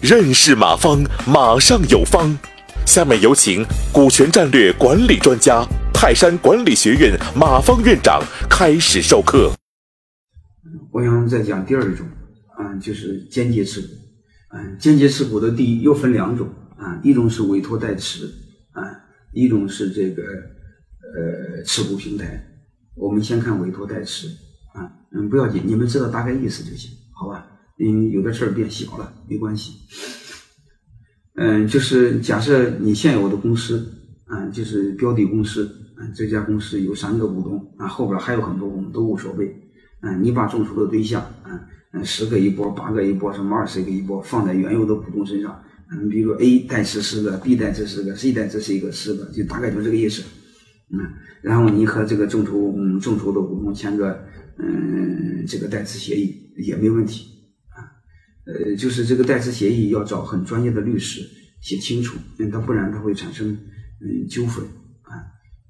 [0.00, 2.38] 认识马方，马上有方。
[2.84, 8.20] 下面有请股权战略管理专家、泰山管理学院马方院长
[8.50, 9.52] 开始授课。
[10.90, 12.06] 我想再讲第二种，
[12.56, 13.86] 啊，就是间接持股。
[14.54, 18.26] 嗯，间接持股的第一又分两种，啊，一种是委托代持，
[18.72, 18.82] 啊，
[19.32, 22.44] 一种是这个呃持股平台。
[22.94, 24.26] 我们先看委托代持，
[25.14, 27.46] 嗯，不要紧，你们知道大概意思就行，好吧？
[27.78, 29.72] 因为有的事儿变小了，没关系。
[31.34, 33.86] 嗯，就是假设你现有的公司，
[34.30, 39.54] 嗯，就是标的公司，嗯，这家公司有三个股东，啊，后边还有很多股东都无所谓，
[40.02, 41.58] 嗯，你把众筹的对象，嗯，
[41.94, 50.22] 嗯，十个一波，八个一波，什么二十个一波，放在原有的股东身上，嗯，比如 A 代持十个，B 代持十个，C 代持十一个，十个，就大概就这个意思，
[50.92, 51.00] 嗯，
[51.42, 54.22] 然后你和这个众筹，嗯，众筹的股东签个，
[54.58, 57.28] 嗯，这个代持协议也没问题
[57.70, 57.86] 啊。
[58.44, 61.20] 呃，就是这个代持协议要找很专业的律师
[61.60, 63.56] 写清楚，嗯，他不然他会产生
[64.00, 64.64] 嗯纠纷
[65.02, 65.22] 啊，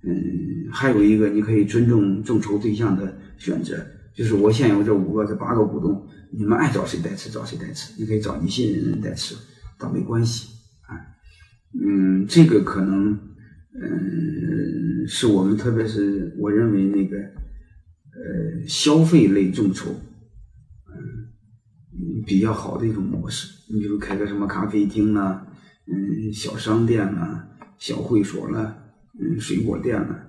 [0.05, 9.34] 嗯，还有一个你可以尊重众筹对象的选择，就是我现有这五个这八个股东，你们爱找谁代持找谁代持，你可以找你信任人代持，
[9.78, 10.48] 倒没关系
[10.83, 10.96] 啊，
[11.78, 13.19] 嗯，这个可能
[13.74, 17.19] 嗯是我们特别是我认为那个
[18.12, 19.91] 呃消费类众筹。
[19.91, 20.00] 嗯
[22.24, 25.44] 比较好的一种模式，你比如开个什么咖啡厅啦，
[25.86, 28.78] 嗯，小商店啦，小会所啦，
[29.18, 30.24] 嗯，水果店啦，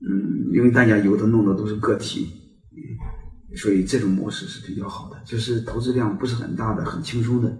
[0.00, 2.28] 嗯，因为大家有的弄的都是个体，
[2.70, 7.58] 嗯，所以这种模式是比较好的，就是投资量不是很大的，很轻松的，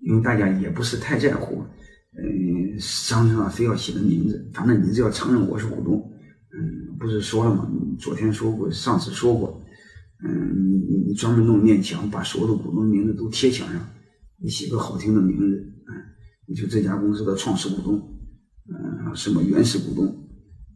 [0.00, 1.62] 因为大家也不是太在乎，
[2.18, 6.12] 嗯，商称上非要写的名字，反正你只要承认我是股东，
[6.52, 7.70] 嗯，不是说了吗？
[7.96, 9.60] 昨天说过，上次说过。
[10.26, 13.86] 嗯，你你专门弄面墙，把所有的股东名字都贴墙上，
[14.38, 15.56] 你写个好听的名字，
[15.86, 15.92] 嗯，
[16.46, 18.00] 你就这家公司的创始股东，
[18.70, 20.06] 嗯，什么原始股东，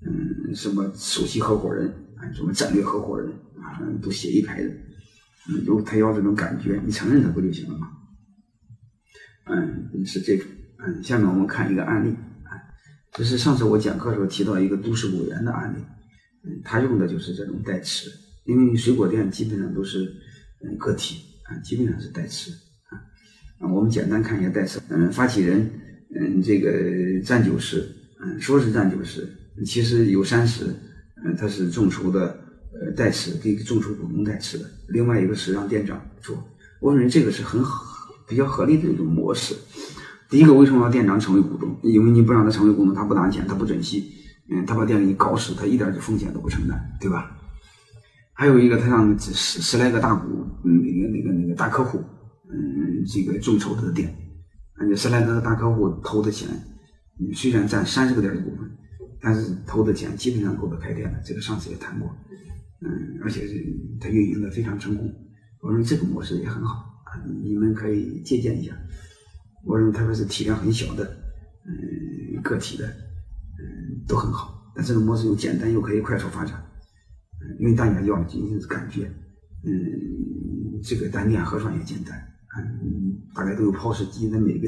[0.05, 4.69] 嗯，什么首席合伙人，啊，什么战略合伙人，啊，都写一排的，
[5.49, 7.89] 嗯，有他要这种感觉，你承认他不就行了吗？
[9.47, 10.47] 嗯，是这种，
[10.85, 12.11] 嗯，下面我们看一个案例，
[12.45, 12.53] 啊，
[13.13, 15.79] 这是上次我讲课的时候提到一个都市果园的案例，
[16.65, 18.11] 他用的就是这种代持。
[18.45, 20.11] 因为水果店基本上都是
[20.65, 22.51] 嗯个体啊，基本上是代持
[23.61, 23.71] 啊。
[23.73, 24.81] 我们简单看一下代持。
[24.89, 25.71] 嗯，发起人
[26.15, 27.87] 嗯这个占九十，
[28.21, 29.29] 嗯说是占九十，
[29.67, 30.65] 其实有三十，
[31.25, 32.39] 嗯他是众筹的
[32.73, 34.65] 呃代持，给众筹股东代持的。
[34.89, 36.43] 另外一个是让店长做。
[36.81, 37.63] 我认为这个是很
[38.27, 39.55] 比较合理的一种模式。
[40.31, 41.79] 第一个，为什么要店长成为股东？
[41.83, 44.13] 因为你不让他成为股东，他不拿钱，他不珍惜，
[44.51, 47.37] 嗯，他把店给你搞死，他一点风险都不承担，对吧？
[48.33, 50.29] 还有一个，他让十十来个大股，
[50.65, 51.99] 嗯，那个那个那个大客户，
[52.51, 54.15] 嗯，这个众筹他的店，
[54.79, 56.49] 而且十来个大客户投的钱，
[57.35, 58.71] 虽然占三十个点的股份，
[59.21, 61.21] 但是投的钱基本上够他开店的。
[61.27, 62.09] 这个上次也谈过，
[62.81, 63.55] 嗯，而且是
[64.01, 65.13] 他运营的非常成功。
[65.61, 68.73] 我认为这个模式也很好啊，你们可以借鉴一下。
[69.67, 71.05] 我认为特别是体量很小的，
[71.67, 72.89] 嗯，个体的，
[74.07, 74.73] 都很好。
[74.75, 76.63] 但这种模式又简单又可以快速发展。
[77.61, 79.05] 因为大家要的仅仅是感觉，
[79.65, 79.73] 嗯，
[80.83, 82.19] 这个单店核算也简单，
[82.59, 84.67] 嗯，大家都有 POS 机，那每个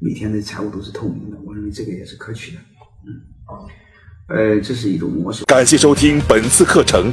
[0.00, 2.60] 每天的财务都是透明的，我认为这个也是可取的，
[3.06, 3.20] 嗯，
[4.28, 5.44] 呃，这是一种模式。
[5.44, 7.12] 感谢收听本次课程，